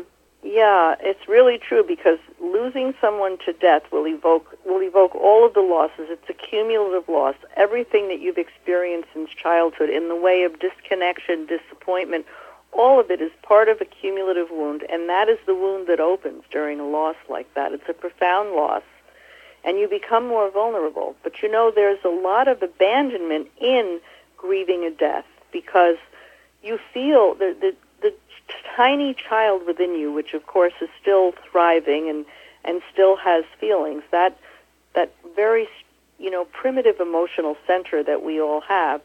Yeah, 0.55 0.95
it's 1.01 1.27
really 1.27 1.57
true 1.57 1.83
because 1.83 2.17
losing 2.39 2.93
someone 3.01 3.37
to 3.39 3.51
death 3.51 3.83
will 3.91 4.07
evoke 4.07 4.57
will 4.65 4.81
evoke 4.81 5.13
all 5.13 5.45
of 5.45 5.53
the 5.53 5.59
losses. 5.59 6.07
It's 6.07 6.29
a 6.29 6.33
cumulative 6.33 7.09
loss. 7.09 7.35
Everything 7.57 8.07
that 8.07 8.21
you've 8.21 8.37
experienced 8.37 9.09
since 9.13 9.29
childhood 9.31 9.89
in 9.89 10.07
the 10.07 10.15
way 10.15 10.43
of 10.43 10.57
disconnection, 10.59 11.45
disappointment, 11.45 12.25
all 12.71 13.01
of 13.01 13.11
it 13.11 13.19
is 13.19 13.33
part 13.43 13.67
of 13.67 13.81
a 13.81 13.85
cumulative 13.85 14.47
wound, 14.49 14.85
and 14.89 15.09
that 15.09 15.27
is 15.27 15.39
the 15.45 15.53
wound 15.53 15.87
that 15.87 15.99
opens 15.99 16.43
during 16.49 16.79
a 16.79 16.87
loss 16.87 17.17
like 17.27 17.53
that. 17.55 17.73
It's 17.73 17.89
a 17.89 17.93
profound 17.93 18.51
loss, 18.51 18.83
and 19.65 19.77
you 19.77 19.89
become 19.89 20.25
more 20.25 20.49
vulnerable. 20.49 21.17
But 21.21 21.43
you 21.43 21.51
know, 21.51 21.69
there's 21.69 22.05
a 22.05 22.15
lot 22.29 22.47
of 22.47 22.63
abandonment 22.63 23.49
in 23.59 23.99
grieving 24.37 24.85
a 24.85 24.91
death 24.91 25.25
because 25.51 25.97
you 26.63 26.79
feel 26.93 27.35
the, 27.35 27.75
the 28.01 28.13
tiny 28.75 29.13
child 29.13 29.65
within 29.65 29.95
you, 29.95 30.11
which 30.11 30.33
of 30.33 30.45
course 30.47 30.73
is 30.81 30.89
still 31.01 31.33
thriving 31.51 32.09
and, 32.09 32.25
and 32.63 32.81
still 32.91 33.15
has 33.15 33.43
feelings, 33.59 34.03
that, 34.11 34.37
that 34.93 35.13
very 35.35 35.67
you 36.19 36.31
know, 36.31 36.45
primitive 36.45 36.99
emotional 36.99 37.57
center 37.67 38.03
that 38.03 38.23
we 38.23 38.41
all 38.41 38.61
have 38.61 39.01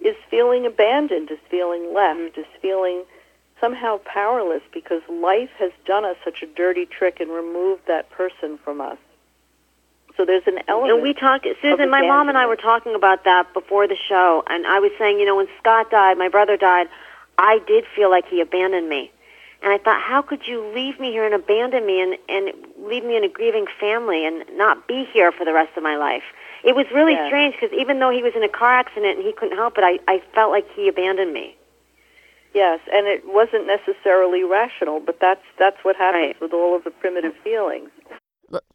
is 0.00 0.16
feeling 0.30 0.66
abandoned, 0.66 1.30
is 1.30 1.38
feeling 1.50 1.92
left, 1.94 2.38
is 2.38 2.46
feeling 2.60 3.04
somehow 3.60 3.98
powerless 4.04 4.62
because 4.72 5.02
life 5.08 5.50
has 5.58 5.70
done 5.84 6.04
us 6.04 6.16
such 6.24 6.42
a 6.42 6.46
dirty 6.46 6.86
trick 6.86 7.20
and 7.20 7.30
removed 7.30 7.82
that 7.86 8.10
person 8.10 8.58
from 8.64 8.80
us. 8.80 8.98
So 10.16 10.26
there's 10.26 10.46
an 10.46 10.58
element. 10.68 10.92
And 10.92 11.02
we 11.02 11.14
talked, 11.14 11.46
Susan. 11.62 11.88
My 11.88 12.02
mom 12.02 12.28
and 12.28 12.36
I 12.36 12.46
were 12.46 12.56
talking 12.56 12.94
about 12.94 13.24
that 13.24 13.52
before 13.54 13.88
the 13.88 13.96
show, 14.08 14.42
and 14.46 14.66
I 14.66 14.78
was 14.80 14.92
saying, 14.98 15.18
you 15.18 15.24
know, 15.24 15.36
when 15.36 15.48
Scott 15.58 15.90
died, 15.90 16.18
my 16.18 16.28
brother 16.28 16.56
died, 16.56 16.88
I 17.38 17.60
did 17.66 17.84
feel 17.94 18.10
like 18.10 18.28
he 18.28 18.40
abandoned 18.40 18.88
me, 18.88 19.10
and 19.62 19.72
I 19.72 19.78
thought, 19.78 20.00
how 20.00 20.22
could 20.22 20.46
you 20.46 20.72
leave 20.74 20.98
me 21.00 21.10
here 21.10 21.24
and 21.24 21.34
abandon 21.34 21.86
me 21.86 22.00
and 22.00 22.16
and 22.28 22.52
leave 22.78 23.04
me 23.04 23.16
in 23.16 23.24
a 23.24 23.28
grieving 23.28 23.66
family 23.78 24.26
and 24.26 24.44
not 24.56 24.86
be 24.88 25.06
here 25.12 25.32
for 25.32 25.44
the 25.44 25.52
rest 25.52 25.76
of 25.76 25.82
my 25.82 25.96
life? 25.96 26.24
It 26.64 26.76
was 26.76 26.86
really 26.92 27.12
yes. 27.12 27.28
strange 27.28 27.54
because 27.60 27.76
even 27.76 27.98
though 27.98 28.10
he 28.10 28.22
was 28.22 28.32
in 28.36 28.42
a 28.42 28.48
car 28.48 28.72
accident 28.72 29.18
and 29.18 29.26
he 29.26 29.32
couldn't 29.32 29.56
help 29.56 29.78
it, 29.78 29.84
I, 29.84 29.98
I 30.08 30.22
felt 30.34 30.50
like 30.50 30.66
he 30.74 30.88
abandoned 30.88 31.32
me. 31.32 31.56
Yes, 32.54 32.80
and 32.92 33.06
it 33.06 33.22
wasn't 33.24 33.66
necessarily 33.66 34.44
rational, 34.44 35.00
but 35.00 35.18
that's 35.20 35.44
that's 35.58 35.78
what 35.82 35.96
happens 35.96 36.34
right. 36.34 36.40
with 36.40 36.52
all 36.52 36.76
of 36.76 36.84
the 36.84 36.90
primitive 36.90 37.34
feelings. 37.42 37.88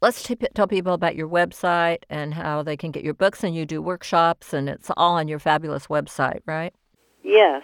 Let's 0.02 0.24
t- 0.24 0.34
tell 0.34 0.66
people 0.66 0.92
about 0.92 1.14
your 1.14 1.28
website 1.28 1.98
and 2.10 2.34
how 2.34 2.64
they 2.64 2.76
can 2.76 2.90
get 2.90 3.04
your 3.04 3.14
books, 3.14 3.44
and 3.44 3.54
you 3.54 3.64
do 3.64 3.80
workshops, 3.80 4.52
and 4.52 4.68
it's 4.68 4.90
all 4.96 5.14
on 5.14 5.28
your 5.28 5.38
fabulous 5.38 5.86
website, 5.86 6.40
right? 6.46 6.74
Yes. 7.22 7.62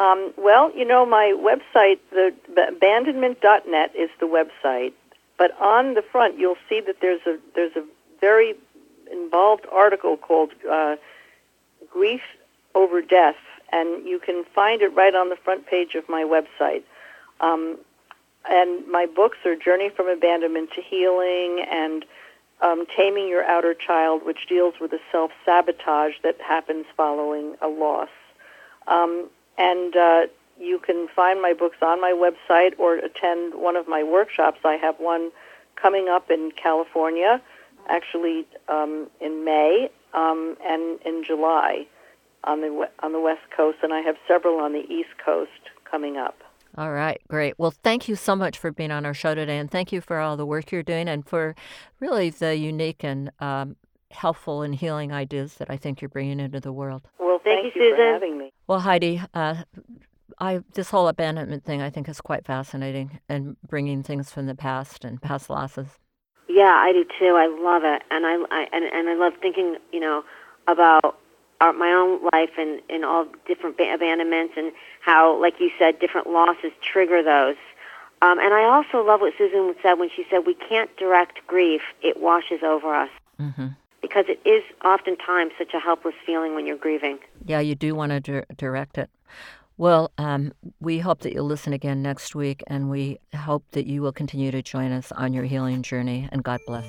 Um, 0.00 0.32
well, 0.38 0.72
you 0.74 0.86
know, 0.86 1.04
my 1.04 1.34
website, 1.36 1.98
the 2.10 2.32
abandonment.net, 2.56 3.94
is 3.94 4.08
the 4.18 4.26
website, 4.26 4.94
but 5.36 5.50
on 5.60 5.92
the 5.92 6.00
front 6.00 6.38
you'll 6.38 6.56
see 6.70 6.80
that 6.80 6.96
there's 7.02 7.20
a 7.26 7.38
there's 7.54 7.76
a 7.76 7.84
very 8.18 8.54
involved 9.12 9.66
article 9.70 10.16
called 10.16 10.52
uh, 10.68 10.96
"Grief 11.92 12.22
over 12.74 13.02
death, 13.02 13.36
and 13.72 14.06
you 14.08 14.18
can 14.18 14.42
find 14.54 14.80
it 14.80 14.88
right 14.94 15.14
on 15.14 15.28
the 15.28 15.36
front 15.36 15.66
page 15.66 15.94
of 15.94 16.08
my 16.08 16.22
website. 16.22 16.82
Um, 17.42 17.76
and 18.48 18.88
my 18.88 19.04
books 19.04 19.36
are 19.44 19.54
Journey 19.54 19.90
from 19.90 20.08
Abandonment 20.08 20.70
to 20.76 20.80
Healing 20.80 21.62
and 21.70 22.06
um, 22.62 22.86
Taming 22.96 23.28
Your 23.28 23.44
Outer 23.44 23.74
Child, 23.74 24.24
which 24.24 24.46
deals 24.48 24.74
with 24.80 24.92
the 24.92 25.00
self 25.12 25.30
sabotage 25.44 26.14
that 26.22 26.40
happens 26.40 26.86
following 26.96 27.56
a 27.60 27.68
loss. 27.68 28.08
Um, 28.88 29.28
and 29.60 29.94
uh, 29.94 30.26
you 30.58 30.78
can 30.78 31.06
find 31.14 31.40
my 31.40 31.52
books 31.52 31.76
on 31.82 32.00
my 32.00 32.12
website 32.12 32.78
or 32.78 32.96
attend 32.96 33.54
one 33.54 33.76
of 33.76 33.86
my 33.86 34.02
workshops. 34.02 34.58
I 34.64 34.74
have 34.76 34.96
one 34.98 35.30
coming 35.76 36.08
up 36.08 36.30
in 36.30 36.50
California, 36.56 37.40
actually 37.88 38.46
um, 38.68 39.08
in 39.20 39.44
May, 39.44 39.90
um, 40.14 40.56
and 40.64 40.98
in 41.04 41.22
July 41.24 41.86
on 42.44 42.62
the 42.62 42.88
on 43.00 43.12
the 43.12 43.20
West 43.20 43.42
Coast, 43.54 43.78
and 43.82 43.92
I 43.92 44.00
have 44.00 44.16
several 44.26 44.58
on 44.60 44.72
the 44.72 44.90
East 44.90 45.10
Coast 45.24 45.50
coming 45.88 46.16
up. 46.16 46.38
All 46.78 46.92
right, 46.92 47.20
great. 47.28 47.58
Well, 47.58 47.72
thank 47.82 48.08
you 48.08 48.16
so 48.16 48.34
much 48.34 48.56
for 48.56 48.70
being 48.70 48.90
on 48.90 49.04
our 49.04 49.12
show 49.12 49.34
today, 49.34 49.58
and 49.58 49.70
thank 49.70 49.92
you 49.92 50.00
for 50.00 50.18
all 50.18 50.36
the 50.36 50.46
work 50.46 50.72
you're 50.72 50.82
doing 50.82 51.08
and 51.08 51.26
for 51.26 51.54
really 51.98 52.30
the 52.30 52.56
unique 52.56 53.04
and 53.04 53.30
um, 53.40 53.76
helpful 54.10 54.62
and 54.62 54.74
healing 54.74 55.12
ideas 55.12 55.54
that 55.54 55.68
I 55.70 55.76
think 55.76 56.00
you're 56.00 56.08
bringing 56.08 56.40
into 56.40 56.60
the 56.60 56.72
world. 56.72 57.02
Well, 57.18 57.29
thank, 57.44 57.62
Thank 57.62 57.74
you, 57.74 57.82
you, 57.82 57.90
for 57.90 57.96
Susan. 57.96 58.12
having 58.12 58.38
me. 58.38 58.52
Well, 58.66 58.80
Heidi, 58.80 59.20
uh, 59.34 59.62
I 60.38 60.60
this 60.74 60.90
whole 60.90 61.08
abandonment 61.08 61.64
thing 61.64 61.82
I 61.82 61.90
think 61.90 62.08
is 62.08 62.20
quite 62.20 62.44
fascinating, 62.44 63.20
and 63.28 63.56
bringing 63.66 64.02
things 64.02 64.30
from 64.30 64.46
the 64.46 64.54
past 64.54 65.04
and 65.04 65.20
past 65.20 65.50
losses. 65.50 65.98
Yeah, 66.48 66.74
I 66.74 66.92
do 66.92 67.04
too. 67.18 67.36
I 67.36 67.46
love 67.46 67.84
it, 67.84 68.02
and 68.10 68.26
I, 68.26 68.34
I 68.50 68.66
and, 68.72 68.84
and 68.84 69.08
I 69.08 69.14
love 69.14 69.34
thinking, 69.40 69.76
you 69.92 70.00
know, 70.00 70.24
about 70.66 71.18
our, 71.60 71.72
my 71.72 71.92
own 71.92 72.20
life 72.32 72.50
and 72.58 72.80
in 72.88 73.04
all 73.04 73.26
different 73.46 73.76
ba- 73.76 73.92
abandonments 73.94 74.54
and 74.56 74.72
how, 75.00 75.40
like 75.40 75.60
you 75.60 75.70
said, 75.78 75.98
different 76.00 76.28
losses 76.28 76.72
trigger 76.80 77.22
those. 77.22 77.56
Um, 78.22 78.38
and 78.38 78.52
I 78.52 78.64
also 78.64 79.04
love 79.06 79.20
what 79.20 79.32
Susan 79.38 79.74
said 79.82 79.94
when 79.94 80.10
she 80.14 80.26
said 80.30 80.46
we 80.46 80.54
can't 80.54 80.94
direct 80.96 81.46
grief; 81.46 81.82
it 82.02 82.20
washes 82.20 82.62
over 82.62 82.94
us 82.94 83.10
hmm 83.38 83.68
because 84.02 84.24
it 84.28 84.40
is 84.48 84.62
oftentimes 84.82 85.52
such 85.58 85.74
a 85.74 85.78
helpless 85.78 86.14
feeling 86.24 86.54
when 86.54 86.66
you're 86.66 86.76
grieving. 86.76 87.18
Yeah, 87.50 87.58
you 87.58 87.74
do 87.74 87.96
want 87.96 88.10
to 88.12 88.20
dir- 88.20 88.46
direct 88.56 88.96
it. 88.96 89.10
Well, 89.76 90.12
um, 90.18 90.52
we 90.78 91.00
hope 91.00 91.22
that 91.22 91.32
you'll 91.32 91.46
listen 91.46 91.72
again 91.72 92.00
next 92.00 92.36
week, 92.36 92.62
and 92.68 92.88
we 92.88 93.18
hope 93.34 93.64
that 93.72 93.88
you 93.88 94.02
will 94.02 94.12
continue 94.12 94.52
to 94.52 94.62
join 94.62 94.92
us 94.92 95.10
on 95.10 95.32
your 95.32 95.42
healing 95.42 95.82
journey. 95.82 96.28
And 96.30 96.44
God 96.44 96.60
bless. 96.64 96.86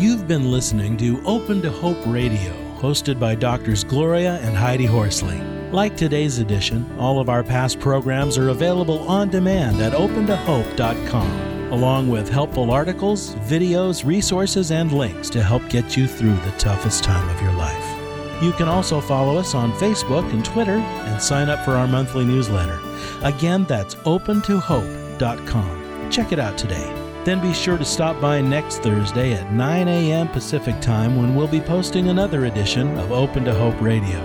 You've 0.00 0.28
been 0.28 0.52
listening 0.52 0.96
to 0.98 1.20
Open 1.26 1.60
to 1.62 1.70
Hope 1.72 1.98
Radio, 2.06 2.52
hosted 2.76 3.18
by 3.18 3.34
Doctors 3.34 3.82
Gloria 3.82 4.36
and 4.42 4.56
Heidi 4.56 4.86
Horsley. 4.86 5.40
Like 5.72 5.96
today's 5.96 6.38
edition, 6.38 6.86
all 6.96 7.18
of 7.18 7.28
our 7.28 7.42
past 7.42 7.80
programs 7.80 8.38
are 8.38 8.50
available 8.50 9.00
on 9.08 9.30
demand 9.30 9.80
at 9.80 9.94
opentohope.com, 9.94 11.47
along 11.70 12.08
with 12.08 12.28
helpful 12.28 12.70
articles, 12.70 13.34
videos, 13.36 14.04
resources, 14.04 14.70
and 14.70 14.92
links 14.92 15.28
to 15.30 15.42
help 15.42 15.68
get 15.68 15.96
you 15.96 16.06
through 16.06 16.36
the 16.36 16.54
toughest 16.58 17.04
time 17.04 17.28
of 17.28 17.42
your 17.42 17.52
life. 17.52 18.42
You 18.42 18.52
can 18.52 18.68
also 18.68 19.00
follow 19.00 19.36
us 19.36 19.54
on 19.54 19.72
Facebook 19.72 20.30
and 20.32 20.44
Twitter 20.44 20.76
and 20.76 21.20
sign 21.20 21.50
up 21.50 21.64
for 21.64 21.72
our 21.72 21.88
monthly 21.88 22.24
newsletter. 22.24 22.78
Again, 23.22 23.64
that's 23.64 23.96
opentohope.com. 23.96 26.10
Check 26.10 26.32
it 26.32 26.38
out 26.38 26.56
today. 26.56 26.94
Then 27.24 27.40
be 27.40 27.52
sure 27.52 27.76
to 27.76 27.84
stop 27.84 28.20
by 28.20 28.40
next 28.40 28.78
Thursday 28.78 29.32
at 29.32 29.52
9 29.52 29.88
a.m. 29.88 30.28
Pacific 30.28 30.80
Time 30.80 31.16
when 31.16 31.34
we'll 31.34 31.48
be 31.48 31.60
posting 31.60 32.08
another 32.08 32.46
edition 32.46 32.96
of 32.98 33.12
Open 33.12 33.44
to 33.44 33.52
Hope 33.52 33.78
Radio. 33.80 34.18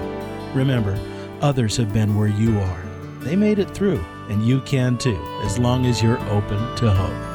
Remember, 0.54 0.98
others 1.42 1.76
have 1.78 1.92
been 1.92 2.16
where 2.16 2.30
you 2.30 2.58
are. 2.60 2.84
They 3.20 3.36
made 3.36 3.58
it 3.58 3.72
through, 3.72 4.04
and 4.30 4.46
you 4.46 4.62
can 4.62 4.98
too, 4.98 5.20
as 5.44 5.58
long 5.58 5.86
as 5.86 6.04
you're 6.04 6.22
open 6.30 6.76
to 6.78 6.92
hope. 6.92 7.33